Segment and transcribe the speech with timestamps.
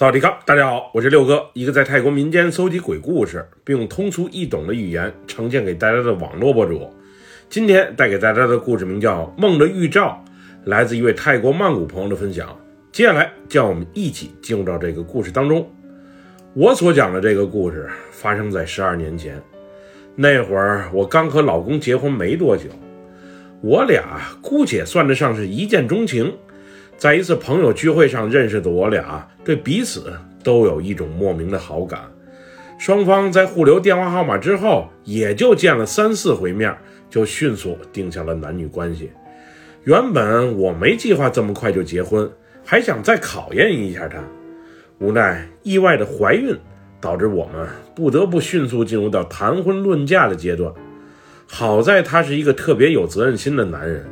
[0.00, 6.90] 萨迪卡，大家好，我是六哥，一个在泰国民间搜集鬼故事，并用通俗易懂的语言呈现给大家的网络博主。
[7.50, 10.24] 今天带给大家的故事名叫《梦的预兆》，
[10.64, 12.58] 来自一位泰国曼谷朋友的分享。
[12.90, 15.70] 接下来，让我们一起进入到这个故事当中。
[16.54, 19.38] 我所讲的这个故事发生在十二年前，
[20.16, 22.70] 那会儿我刚和老公结婚没多久，
[23.60, 24.02] 我俩
[24.40, 26.32] 姑且算得上是一见钟情。
[27.00, 30.12] 在一次朋友聚会上认识的我俩，对彼此
[30.44, 31.98] 都有一种莫名的好感。
[32.78, 36.76] 双方在互留电话号码之后，也就见了三四回面，
[37.08, 39.10] 就迅速定下了男女关系。
[39.84, 42.30] 原本我没计划这么快就结婚，
[42.66, 44.22] 还想再考验一下她。
[44.98, 46.54] 无奈意外的怀孕，
[47.00, 50.70] 导致我们不得不迅速进入到谈婚论嫁的阶段。
[51.46, 54.04] 好在他是一个特别有责任心的男人。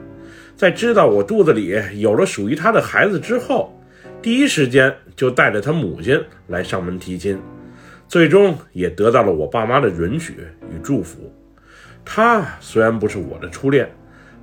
[0.58, 3.72] 在知道我肚子里有了属于他的孩子之后，
[4.20, 7.38] 第一时间就带着他母亲来上门提亲，
[8.08, 11.33] 最终也得到了我爸妈的允许与祝福。
[12.05, 13.88] 他虽然不是我的初恋，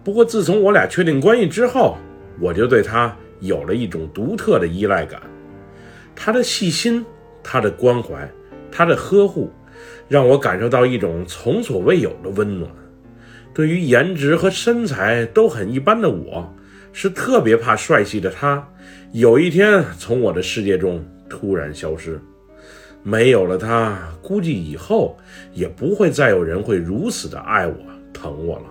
[0.06, 1.98] 不过自从我俩确定关系之后，
[2.40, 5.22] 我就对他有了一种独特的依赖感。
[6.16, 7.06] 他的细心，
[7.44, 8.26] 他的关怀，
[8.72, 9.52] 他的呵护，
[10.08, 12.72] 让我感受到一种从所未有的温暖。
[13.56, 16.54] 对于颜值和身材都很一般的我，
[16.92, 18.62] 是特别怕帅气的他
[19.14, 22.20] 有一天从我的世界中突然消失。
[23.02, 25.18] 没有了他，估计以后
[25.54, 27.78] 也不会再有人会如此的爱我、
[28.12, 28.66] 疼我了。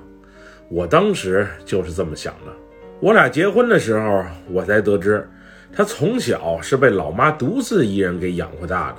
[0.69, 2.53] 我当时就是这么想的。
[3.01, 5.27] 我俩结婚的时候，我才得知，
[5.73, 8.99] 他从小是被老妈独自一人给养活大的。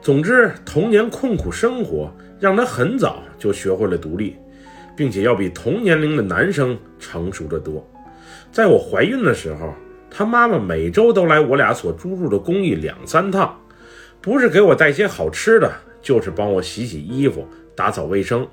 [0.00, 4.34] 总之，童年困苦生活让他很早就学会了独立。
[4.98, 7.88] 并且要比同年龄的男生成熟得多。
[8.50, 9.72] 在我怀孕的时候，
[10.10, 13.56] 他妈妈每周都来我俩所租住的公寓两三趟，
[14.20, 15.70] 不是给我带些好吃的，
[16.02, 18.44] 就是帮我洗洗衣服、打扫卫生。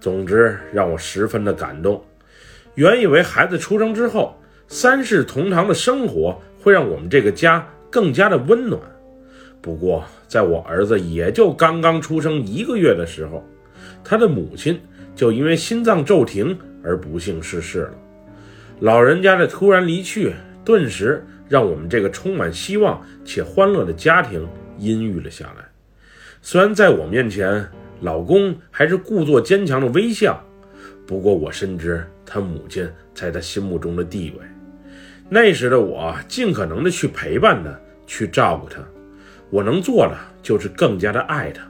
[0.00, 2.04] 总之，让我十分的感动。
[2.74, 4.36] 原以为孩子出生之后，
[4.66, 8.80] 三世同堂的生活会让我们这个家更加的温暖。
[9.60, 13.46] 不过，在我儿子也就刚刚出生一个月的时候，
[14.02, 14.80] 他的母亲。
[15.14, 17.94] 就因为心脏骤停而不幸逝世了。
[18.80, 20.32] 老人家的突然离去，
[20.64, 25.64] 顿时让我们这个充满希望且欢乐的家庭阴郁了下来。
[26.40, 27.64] 虽然在我面前，
[28.00, 30.42] 老公还是故作坚强的微笑，
[31.06, 34.44] 不过我深知他母亲在他心目中的地位。
[35.28, 37.70] 那时的我，尽可能的去陪伴他，
[38.06, 38.80] 去照顾他。
[39.50, 41.62] 我能做的就是更加的爱他，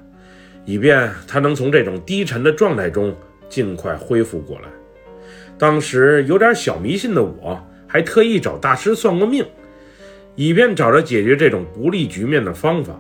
[0.65, 3.15] 以便他能从这种低沉的状态中。
[3.53, 4.69] 尽快恢复过来。
[5.59, 9.47] 当时有点小迷信的我，还特意找大师算过命，
[10.35, 12.95] 以便找着解决这种不利局面的方法。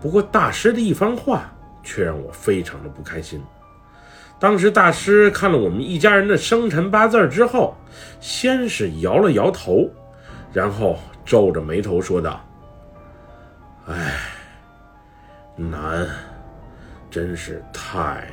[0.00, 3.40] 不过大师的一番话却让我非常的不开心。
[4.40, 7.76] 当时大师看了我们一家人的生辰八字之后，
[8.20, 9.88] 先是摇了摇头，
[10.52, 12.44] 然后皱着眉头说道
[13.86, 14.18] ：“哎，
[15.56, 16.08] 难，
[17.08, 18.26] 真是太。”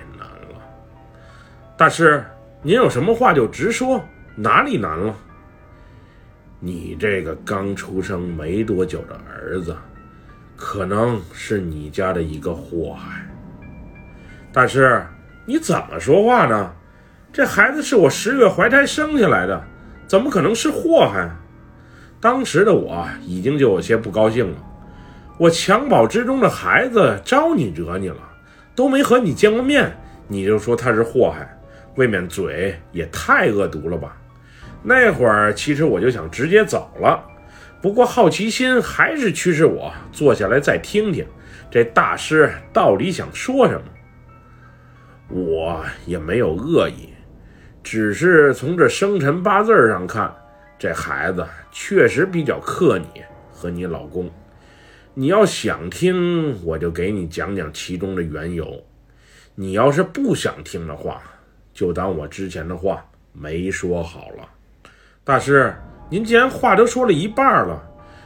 [1.78, 2.24] 大师，
[2.62, 4.02] 您有什么话就直说，
[4.34, 5.14] 哪里难了？
[6.62, 9.76] 你这个刚出生没多久的儿子，
[10.56, 13.28] 可能是你家的一个祸害。
[14.54, 15.06] 大师，
[15.46, 16.72] 你怎么说话呢？
[17.34, 19.62] 这孩子是我十月怀胎生下来的，
[20.08, 21.30] 怎么可能是祸害？
[22.22, 24.58] 当时的我已经就有些不高兴了。
[25.38, 28.20] 我襁褓之中的孩子招你惹你了，
[28.74, 29.94] 都没和你见过面，
[30.30, 31.52] 你就说他是祸害？
[31.96, 34.18] 未免嘴也太恶毒了吧！
[34.84, 37.24] 那会儿其实我就想直接走了，
[37.82, 41.26] 不过好奇心还是驱使我坐下来再听听
[41.72, 43.82] 这大师到底想说什么。
[45.28, 47.10] 我也没有恶意，
[47.82, 50.32] 只是从这生辰八字上看，
[50.78, 54.30] 这孩子确实比较克你和你老公。
[55.16, 58.66] 你要想听，我就给你讲讲其中的缘由；
[59.56, 61.24] 你要是不想听的话，
[61.76, 64.50] 就当我之前的话没说好了，
[65.26, 65.76] 大师，
[66.10, 67.84] 您既然话都说了一半了，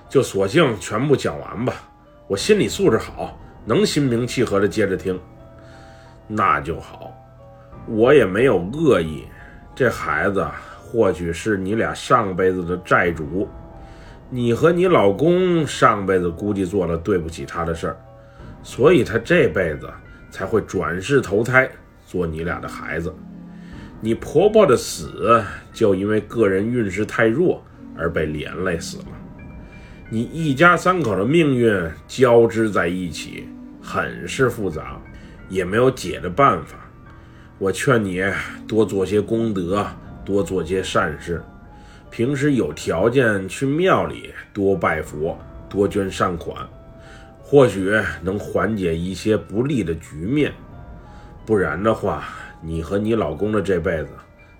[0.07, 1.73] 就索性全部讲完吧。
[2.27, 3.35] 我心理素质好，
[3.65, 5.19] 能心平气和的接着听。
[6.27, 7.11] 那就好，
[7.87, 9.25] 我也没有恶意。
[9.73, 10.47] 这孩子
[10.79, 13.49] 或许是你俩上辈子的债主，
[14.29, 17.97] 你和你老公上辈子估计做了对不起他的事儿，
[18.61, 19.89] 所以他这辈子
[20.29, 21.67] 才会转世投胎
[22.05, 23.11] 做你俩的孩子。
[24.01, 25.43] 你婆婆的死
[25.73, 27.63] 就因为个人运势太弱
[27.97, 29.05] 而被连累死了。
[30.09, 33.47] 你一家三口的命运交织在一起，
[33.81, 34.99] 很是复杂，
[35.49, 36.77] 也没有解的办法。
[37.57, 38.23] 我劝你
[38.65, 39.85] 多做些功德，
[40.23, 41.43] 多做些善事。
[42.09, 45.37] 平时有条件去庙里多拜佛，
[45.69, 46.67] 多捐善款，
[47.37, 47.93] 或许
[48.23, 50.53] 能缓解一些不利的局面。
[51.45, 52.29] 不然的话，
[52.61, 54.09] 你和你老公的这辈子，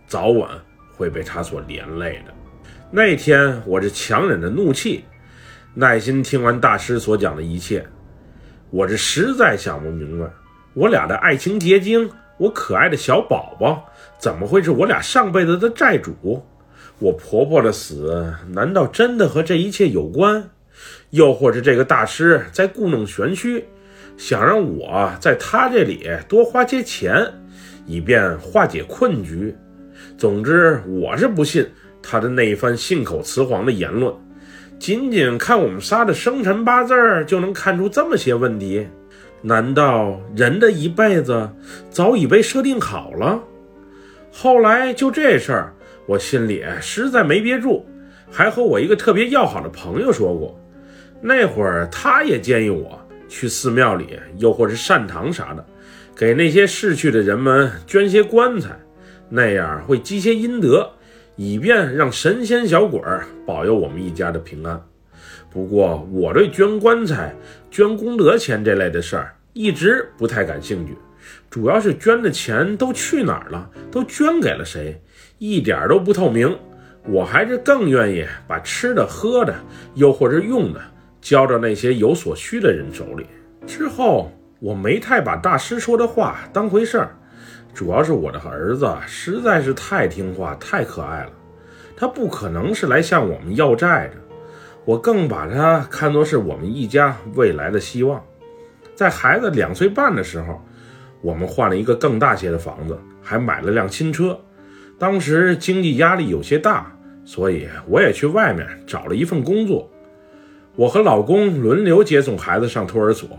[0.07, 0.49] 早晚
[0.95, 2.33] 会被他所连累的。
[2.91, 5.03] 那天，我这强忍着怒气。
[5.75, 7.85] 耐心听完大师所讲的一切，
[8.71, 10.25] 我这实在想不明白，
[10.73, 13.85] 我俩的爱情结晶，我可爱的小宝宝，
[14.17, 16.43] 怎么会是我俩上辈子的债主？
[16.97, 20.49] 我婆婆的死，难道真的和这一切有关？
[21.11, 23.65] 又或者这个大师在故弄玄虚，
[24.17, 27.31] 想让我在他这里多花些钱，
[27.89, 29.55] 以便化解困局？
[30.15, 31.67] 总之，我是不信
[32.03, 34.13] 他的那一番信口雌黄的言论。
[34.77, 38.87] 仅仅看我们仨的生辰八字儿，就能看出这么些问题？
[39.41, 41.49] 难道人的一辈子
[41.89, 43.41] 早已被设定好了？
[44.31, 45.73] 后来就这事儿，
[46.05, 47.83] 我心里实在没憋住，
[48.29, 50.55] 还和我一个特别要好的朋友说过。
[51.21, 55.65] 那会儿他也建议我去寺庙里，又或是善堂啥的，
[56.19, 58.77] 给那些逝去的人们捐些棺材，
[59.29, 60.91] 那样会积些阴德。
[61.37, 64.83] 以便让神仙小鬼儿保佑我们一家的平安。
[65.49, 67.33] 不过，我对捐棺材、
[67.71, 70.93] 捐功德钱这类的事儿一直不太感兴趣，
[71.49, 75.01] 主要是捐的钱都去哪儿了，都捐给了谁，
[75.37, 76.53] 一点都不透明。
[77.07, 79.55] 我还是更愿意把吃的、喝的，
[79.95, 80.81] 又或者用的，
[81.21, 83.25] 交到那些有所需的人手里。
[83.65, 87.15] 之后，我没太把大师说的话当回事儿。
[87.73, 91.31] 主要是我的儿子实在是太听话、太可爱了，
[91.95, 94.15] 他不可能是来向我们要债的。
[94.85, 98.21] 我更把他看作是我们一家未来的希望。
[98.95, 100.61] 在孩子两岁半的时候，
[101.21, 104.37] 我们换了一个更大些的房子，还买了辆新车。
[104.97, 106.91] 当时经济压力有些大，
[107.23, 109.89] 所以我也去外面找了一份工作。
[110.75, 113.29] 我和老公轮流接送孩子上托儿所，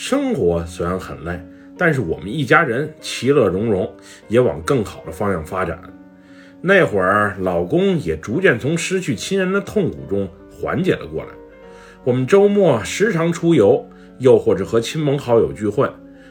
[0.00, 1.36] 生活虽然很累。
[1.76, 3.92] 但是我们一家人其乐融融，
[4.28, 5.80] 也往更好的方向发展。
[6.60, 11.30] 那会儿，老公也逐渐从失去亲人的痛苦中缓解了过来。
[12.04, 13.84] 我们周末时常出游，
[14.18, 15.88] 又或者和亲朋好友聚会。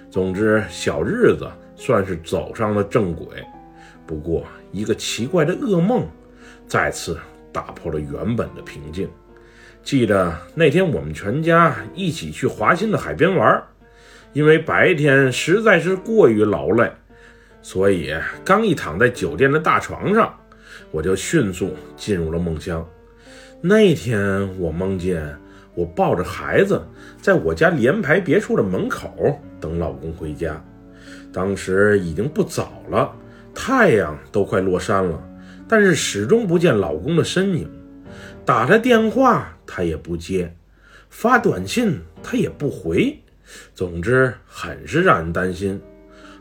[0.10, 3.26] 总之，小日子算是走上了正轨。
[4.06, 6.06] 不过，一个奇怪的噩梦
[6.68, 7.18] 再次
[7.52, 9.10] 打破了原本的平静。
[9.88, 13.64] 记得那天，我们全家一起去华新的海边玩。
[14.34, 16.92] 因为白天实在是过于劳累，
[17.62, 18.14] 所以
[18.44, 20.38] 刚一躺在酒店的大床上，
[20.92, 22.86] 我就迅速进入了梦乡。
[23.62, 25.26] 那天我梦见
[25.74, 26.86] 我抱着孩子，
[27.22, 30.62] 在我家联排别墅的门口等老公回家。
[31.32, 33.10] 当时已经不早了，
[33.56, 35.18] 太阳都快落山了，
[35.66, 37.72] 但是始终不见老公的身影。
[38.44, 40.52] 打他电话他也不接，
[41.10, 43.16] 发短信他也不回。
[43.76, 45.80] 总之，很是让人担心。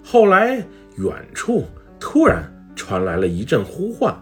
[0.02, 0.64] 后来，
[0.96, 1.66] 远处
[2.00, 2.44] 突然
[2.74, 4.14] 传来了一阵呼唤，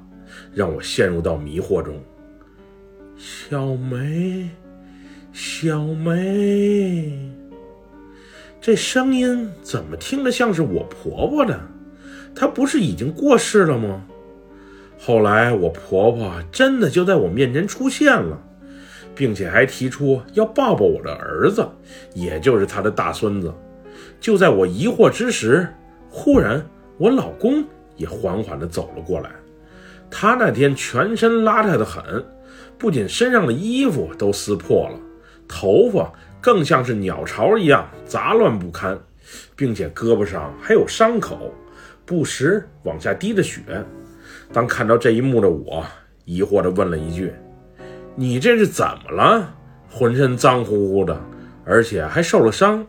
[0.52, 2.02] 让我陷入到迷惑中。
[3.16, 4.50] 小梅，
[5.32, 7.30] 小梅，
[8.60, 11.60] 这声音怎么听着像是我婆婆的？
[12.34, 14.04] 她不是已经过世了吗？
[14.98, 18.42] 后来，我婆婆真的就在我面前出现了。
[19.14, 21.66] 并且还提出要抱抱我的儿子，
[22.14, 23.52] 也就是他的大孙子。
[24.20, 25.68] 就在我疑惑之时，
[26.10, 26.64] 忽然
[26.98, 27.64] 我老公
[27.96, 29.30] 也缓缓地走了过来。
[30.10, 32.24] 他那天全身邋遢的很，
[32.78, 34.98] 不仅身上的衣服都撕破了，
[35.48, 38.98] 头发更像是鸟巢一样杂乱不堪，
[39.56, 41.52] 并且胳膊上还有伤口，
[42.04, 43.60] 不时往下滴着血。
[44.52, 45.84] 当看到这一幕的我，
[46.24, 47.32] 疑惑地问了一句。
[48.16, 49.54] 你这是怎么了？
[49.90, 51.20] 浑身脏乎乎的，
[51.64, 52.86] 而且还受了伤。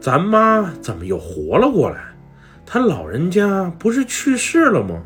[0.00, 2.14] 咱妈怎么又活了过来？
[2.64, 5.00] 她老人家不是去世了吗？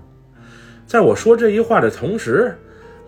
[0.86, 2.56] 在我说这句话的同时，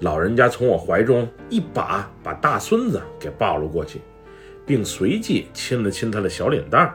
[0.01, 4.01] 老人家从我怀中一把把大孙子给抱了过去，
[4.67, 6.95] 并随即亲了亲他的小脸蛋。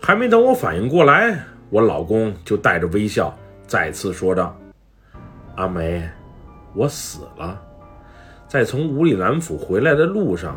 [0.00, 1.38] 还没等我反应过来，
[1.68, 4.58] 我老公就带着微笑再次说道
[5.56, 6.06] ：“阿梅，
[6.74, 7.60] 我死了。”
[8.54, 10.56] 在从五里南府回来的路上，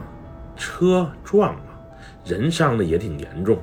[0.55, 1.61] 车撞了，
[2.23, 3.57] 人伤的也挺严重。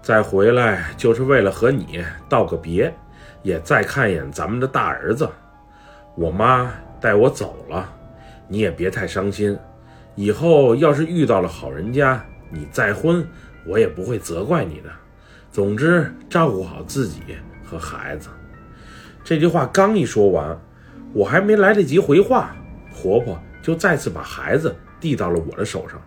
[0.00, 2.90] 再回来就是为了和你道个别，
[3.42, 5.28] 也再看一眼咱们的大儿子。
[6.14, 7.86] 我妈带我走了，
[8.48, 9.54] 你也别太伤心，
[10.14, 13.22] 以后要是遇到了好人家，你再婚，
[13.66, 14.88] 我也不会责怪你的。
[15.52, 17.20] 总之，照顾好自己
[17.62, 18.30] 和孩子。
[19.22, 20.58] 这句话刚一说完，
[21.12, 22.56] 我还没来得及回话，
[22.90, 26.00] 婆婆就再次把孩子递到了我的手上，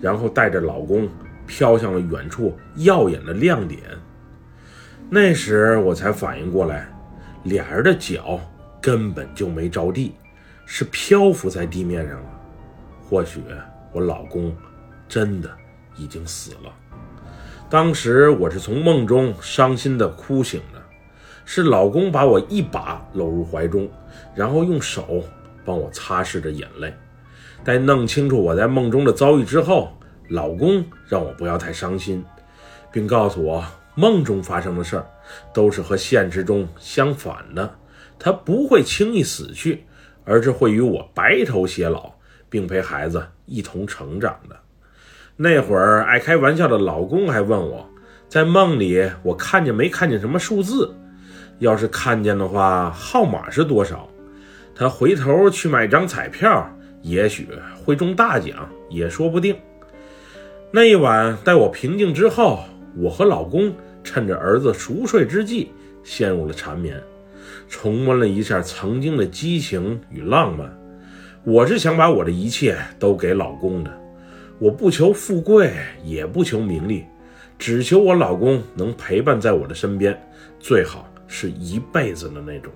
[0.00, 1.08] 然后带着老公
[1.46, 3.80] 飘向了远处耀眼的亮点。
[5.10, 6.88] 那时我才反应过来，
[7.44, 8.38] 俩人的脚
[8.80, 10.14] 根本就没着地，
[10.66, 12.40] 是漂浮在地面上了。
[13.08, 13.40] 或许
[13.92, 14.54] 我老公
[15.08, 15.50] 真的
[15.96, 16.72] 已经死了。
[17.70, 20.82] 当时我是从梦中伤心的哭醒的，
[21.44, 23.88] 是老公把我一把搂入怀中，
[24.34, 25.22] 然后用手
[25.68, 26.92] 帮我擦拭着眼泪。
[27.62, 29.92] 待弄清楚我在梦中的遭遇之后，
[30.28, 32.24] 老公让我不要太伤心，
[32.90, 33.62] 并告诉我
[33.94, 35.06] 梦中发生的事儿
[35.52, 37.74] 都是和现实中相反的，
[38.18, 39.84] 他不会轻易死去，
[40.24, 42.12] 而是会与我白头偕老。
[42.50, 44.56] 并陪孩子一同成长的
[45.36, 47.86] 那会儿，爱开玩笑的老公还问我，
[48.26, 50.94] 在梦里我看见没看见什么数字？
[51.58, 54.08] 要是看见的话，号码是多少？
[54.78, 57.48] 他回头去买张彩票，也许
[57.84, 59.56] 会中大奖，也说不定。
[60.70, 62.60] 那一晚，待我平静之后，
[62.96, 65.72] 我和老公趁着儿子熟睡之际，
[66.04, 67.02] 陷入了缠绵，
[67.68, 70.72] 重温了一下曾经的激情与浪漫。
[71.42, 73.90] 我是想把我的一切都给老公的，
[74.60, 75.72] 我不求富贵，
[76.04, 77.04] 也不求名利，
[77.58, 80.16] 只求我老公能陪伴在我的身边，
[80.60, 82.72] 最好是一辈子的那种。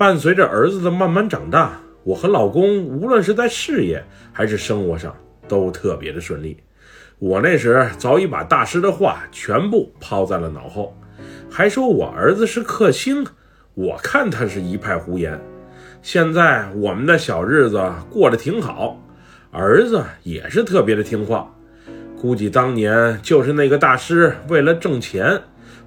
[0.00, 4.02] 伴随着儿子的慢慢长大，我和老公无论是在事业
[4.32, 5.14] 还是生活上
[5.46, 6.56] 都特别的顺利。
[7.18, 10.96] 我那时早已把大师的话全部抛在了脑后，
[11.50, 13.26] 还说我儿子是克星，
[13.74, 15.38] 我看他是一派胡言。
[16.00, 18.98] 现在我们的小日子过得挺好，
[19.50, 21.54] 儿子也是特别的听话。
[22.18, 25.38] 估计当年就是那个大师为了挣钱，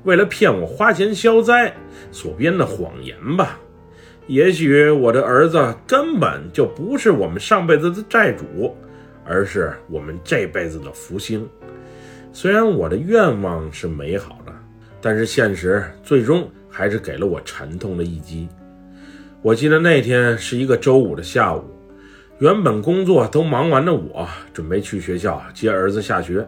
[0.04, 1.74] 为了骗我花钱消灾
[2.12, 3.58] 所编的谎言吧。
[4.28, 8.76] 也许我的儿子根本就不是我们上辈子的债主，
[9.26, 11.48] 而是我们这辈子的福星。
[12.32, 14.54] 虽然我的愿望是美好的，
[15.02, 18.48] 但是现实最终还是给了我沉痛的一击。
[19.42, 21.64] 我记得那天是一个周五的下午，
[22.40, 26.48] 原本工作都忙完的我，准备去学校接儿子下学，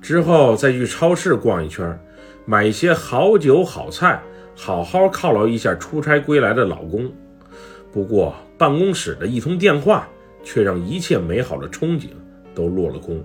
[0.00, 1.96] 之后再去超市逛一圈，
[2.46, 4.20] 买一些好酒好菜，
[4.56, 7.10] 好好犒劳一下出差归来的老公。
[7.92, 10.08] 不过办公室的一通电话，
[10.42, 12.08] 却让一切美好的憧憬
[12.54, 13.22] 都落了空。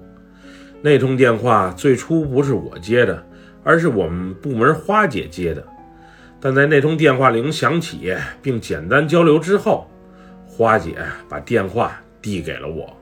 [0.82, 3.26] 那通电话最初不是我接的，
[3.64, 5.66] 而是我们部门花姐接的。
[6.40, 9.90] 但在那通电话铃响起并简单交流之后，
[10.46, 12.96] 花姐把电话递给了我。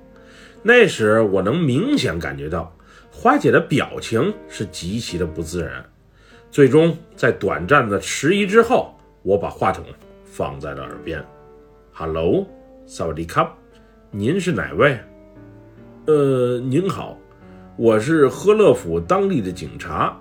[0.63, 2.75] 那时我能明显感觉到
[3.12, 5.84] 花姐的表情是极其的不自然。
[6.55, 9.83] 最终在短暂的迟疑之后，我把话筒
[10.24, 11.21] 放在了耳边
[11.91, 12.47] ：“Hello，
[12.85, 13.53] 萨瓦迪卡，
[14.09, 14.97] 您是哪位
[16.07, 17.17] ？”“呃，您好，
[17.75, 20.17] 我是呵乐府当地的警察。”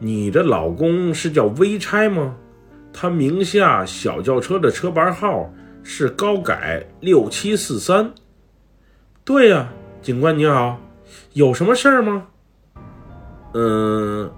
[0.00, 2.34] 你的老公是叫微差吗？
[2.90, 8.10] 他名下小轿车的车牌号是高改六七四三。
[9.22, 9.68] 对呀，
[10.00, 10.80] 警官你好，
[11.34, 12.26] 有什么事儿吗？
[13.52, 14.30] 嗯，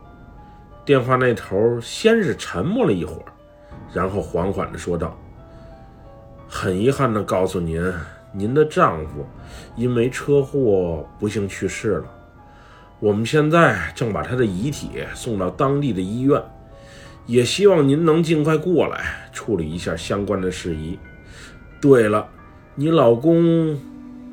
[0.91, 3.31] 电话那头先是沉默了一会儿，
[3.95, 5.17] 然后缓缓的说道
[6.51, 7.81] ：“很遗憾的告诉您，
[8.33, 9.25] 您的丈夫
[9.77, 12.07] 因为车祸不幸去世了。”
[12.99, 16.43] 我们现在正把他的遗体送到当地的医院，
[17.25, 20.99] 也希望您能尽快过来处理一下相关的事宜。
[21.81, 22.27] 对了，
[22.75, 23.79] 你老公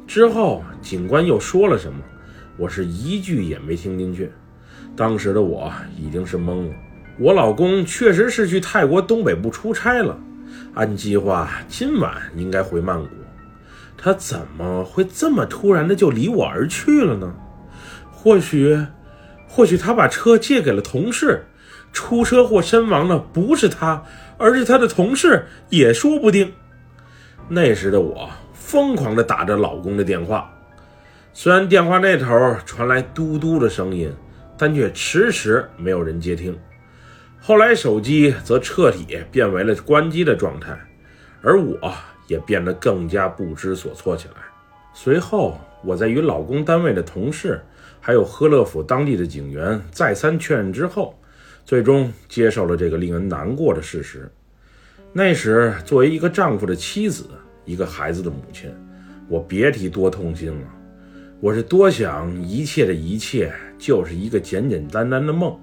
[0.08, 2.00] 之后，警官又说了什么？
[2.58, 4.32] 我是一句也没听进去。
[4.98, 6.74] 当时的我已经是懵了。
[7.20, 10.20] 我老公确实是去泰国东北部出差了，
[10.74, 13.08] 按计划今晚应该回曼谷。
[13.96, 17.34] 他怎么会这么突然的就离我而去了呢？
[18.12, 18.86] 或许，
[19.48, 21.46] 或许他把车借给了同事，
[21.94, 24.04] 出车祸身亡的不是他，
[24.38, 26.52] 而是他的同事，也说不定。
[27.48, 30.52] 那时的我疯狂的打着老公的电话，
[31.34, 34.14] 虽然电话那头传来嘟嘟的声音，
[34.58, 36.58] 但却迟迟没有人接听。
[37.40, 40.78] 后来手机则彻底变为了关机的状态，
[41.42, 41.94] 而我
[42.28, 44.36] 也变得更加不知所措起来。
[44.94, 47.62] 随后，我在与老公单位的同事。
[48.00, 51.20] 还有呵乐府当地的警员再三确认之后，
[51.66, 54.32] 最终接受了这个令人难过的事实。
[55.12, 57.26] 那时，作为一个丈夫的妻子，
[57.66, 58.72] 一个孩子的母亲，
[59.28, 60.68] 我别提多痛心了。
[61.42, 65.58] 我是多想一切的一切就是一个简简单单的梦。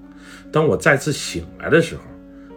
[0.52, 2.02] 当我再次醒来的时候，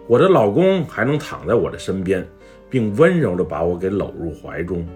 [0.06, 2.26] 我的老公还能躺在我的身边，
[2.70, 4.86] 并温柔地把我给搂入怀中。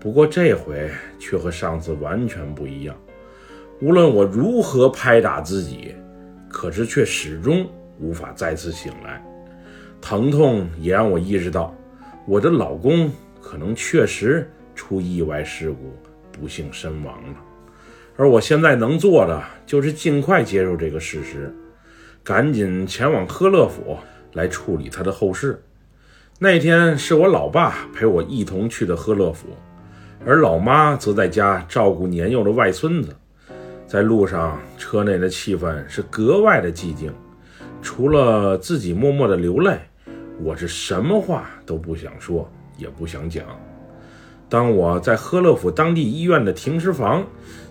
[0.00, 2.96] 不过这回却和上次完全不一样。
[3.80, 5.94] 无论我如何拍打自己，
[6.48, 7.64] 可是却始终
[8.00, 9.22] 无法再次醒来。
[10.00, 11.74] 疼痛也让我意识到，
[12.26, 13.10] 我的老公
[13.40, 15.92] 可能确实出意外事故，
[16.32, 17.36] 不幸身亡了。
[18.18, 21.54] 而我现在能做的，就是尽快接受这个事实，
[22.24, 23.96] 赶紧前往科勒府
[24.32, 25.62] 来处理他的后事。
[26.40, 29.46] 那天是我老爸陪我一同去的赫勒府，
[30.26, 33.14] 而老妈则在家照顾年幼的外孙子。
[33.86, 37.12] 在路上，车内的气氛是格外的寂静，
[37.80, 39.78] 除了自己默默的流泪。
[40.42, 43.44] 我是什么话都不想说，也不想讲。
[44.48, 47.24] 当我在赫勒府当地医院的停尸房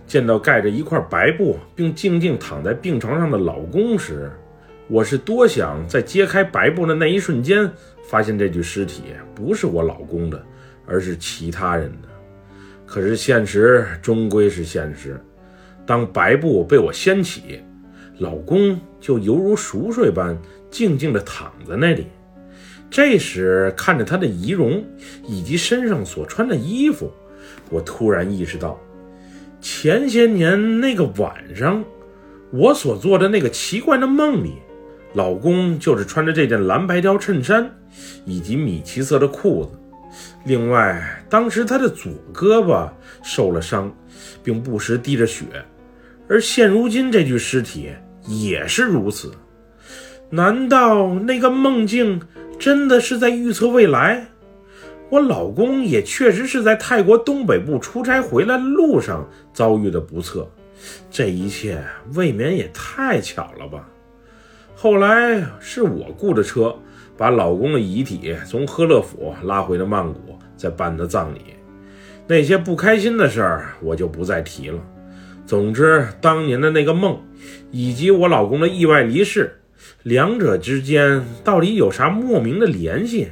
[0.07, 4.31] 见到盖着一块白布并静静躺在病床上的老公时，
[4.87, 7.69] 我是多想在揭开白布的那一瞬间，
[8.07, 9.03] 发现这具尸体
[9.35, 10.41] 不是我老公的，
[10.85, 12.07] 而是其他人的。
[12.85, 15.19] 可是现实终归是现实，
[15.85, 17.61] 当白布被我掀起，
[18.19, 20.37] 老公就犹如熟睡般
[20.71, 22.07] 静静地躺在那里。
[22.89, 24.81] 这时，看着他的仪容
[25.27, 27.11] 以及身上所穿的衣服，
[27.69, 28.79] 我突然意识到，
[29.59, 31.83] 前些年那个晚上，
[32.51, 34.53] 我所做的那个奇怪的梦里，
[35.13, 37.69] 老公就是穿着这件蓝白条衬衫
[38.25, 39.71] 以及米奇色的裤子。
[40.45, 42.89] 另外，当时他的左胳膊
[43.23, 43.93] 受了伤，
[44.43, 45.45] 并不时滴着血，
[46.27, 47.89] 而现如今这具尸体
[48.25, 49.31] 也是如此。
[50.29, 52.21] 难道那个梦境？
[52.59, 54.25] 真的是在预测未来，
[55.09, 60.49] 我老公也确实是在泰国东北部出差回来的路上遭遇的不测，
[61.09, 61.81] 这一切
[62.13, 63.87] 未免也太巧了吧。
[64.75, 66.75] 后来是我雇的车，
[67.15, 71.41] 把老公的遗体从赫勒府拉回了曼谷，再办的葬礼。
[72.27, 74.79] 那些不开心的事儿我就不再提了。
[75.45, 77.17] 总之，当年的那个梦，
[77.71, 79.61] 以及我老公的意外离世。
[80.03, 83.29] 两者之间到底有啥莫名的联系？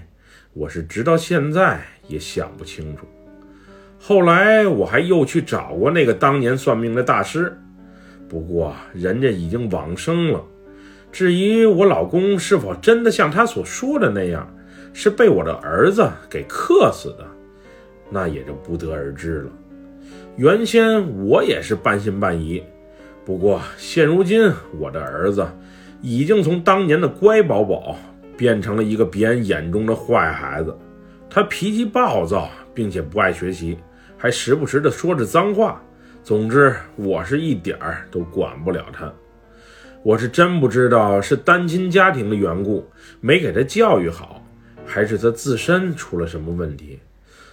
[0.55, 3.05] 我是直到现在也想不清楚。
[3.99, 7.53] 后来我还又去找过那个当年算命的大师，
[8.29, 10.41] 不过人家已经往生了。
[11.11, 14.49] 至于我老公是否真的像他所说的那样，
[14.93, 17.27] 是被我的儿子给克死的，
[18.09, 19.51] 那也就不得而知了。
[20.37, 22.63] 原先我也是半信半疑，
[23.25, 25.45] 不过现如今我的儿子。
[26.01, 27.97] 已经从当年的乖宝宝
[28.37, 30.77] 变成了一个别人眼中的坏孩子。
[31.29, 33.77] 他脾气暴躁，并且不爱学习，
[34.17, 35.81] 还时不时的说着脏话。
[36.23, 39.13] 总之，我是一点儿都管不了他。
[40.01, 42.87] 我是真不知道是单亲家庭的缘故
[43.21, 44.43] 没给他教育好，
[44.85, 46.99] 还是他自身出了什么问题。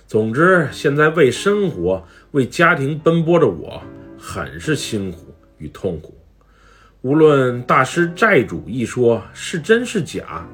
[0.07, 3.83] 总之，现在为生活、为家庭奔波的我，
[4.19, 6.15] 很是辛苦与痛苦。
[7.01, 10.47] 无论大师债主一说是真是假，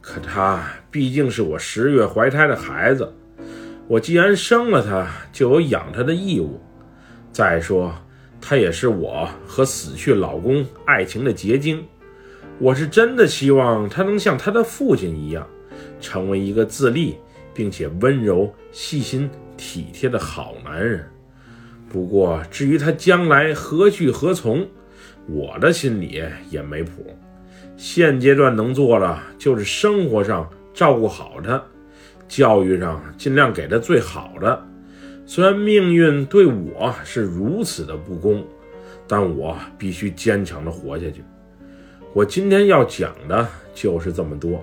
[0.00, 3.12] 可他毕竟是我十月怀胎的孩子，
[3.86, 6.60] 我既然生了他，就有养他的义务。
[7.32, 7.94] 再说，
[8.40, 11.84] 他也是我和死去老公爱情的结晶。
[12.58, 15.46] 我是真的希望他能像他的父亲一样，
[16.00, 17.16] 成为一个自立
[17.54, 21.08] 并且温柔、细心、体贴的好男人。
[21.88, 24.66] 不过，至于他将来何去何从，
[25.26, 27.16] 我的心里也没谱，
[27.80, 31.64] 现阶段能做的就是生活上照顾好他，
[32.28, 34.62] 教育上尽量给他最好的。
[35.24, 38.44] 虽然命运对我是如此的不公，
[39.08, 41.24] 但我必须坚强的活下去。
[42.12, 44.62] 我今天要讲的就是这么多。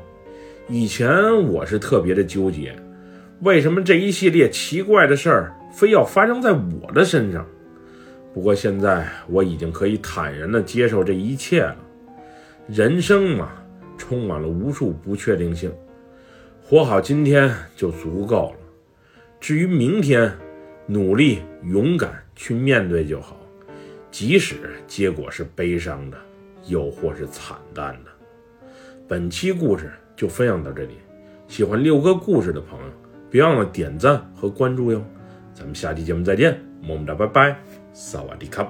[0.70, 1.10] 以前
[1.48, 2.76] 我是特别的纠结，
[3.40, 7.44] 为什么这一系列奇怪的事儿非要发生在我的身上？
[8.32, 11.76] 不过现在我已经可以坦然的接受这一切了。
[12.68, 13.52] 人生嘛
[13.98, 15.72] 充满了无数不确定性。
[16.62, 18.60] 活好今天就足够了。
[19.40, 20.32] 至于明天
[20.86, 23.38] 努力勇敢去面对就好。
[24.12, 24.56] 即使
[24.88, 26.18] 结果是悲伤的
[26.66, 28.12] 又或是惨淡的。
[29.08, 30.96] 本期故事就分享到这里。
[31.48, 32.92] 喜欢六哥故事的朋友
[33.30, 35.02] 别忘了点赞和关注哟。
[35.54, 37.58] 咱们下期节目再见么么哒拜拜。
[37.94, 38.70] 萨瓦迪卡